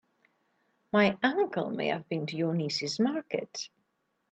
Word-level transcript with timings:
My 0.91 1.15
uncle 1.21 1.69
may 1.69 1.89
have 1.89 2.09
been 2.09 2.25
to 2.25 2.35
your 2.35 2.55
niece's 2.55 2.99
market. 2.99 3.69